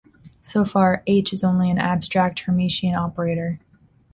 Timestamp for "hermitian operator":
2.47-3.59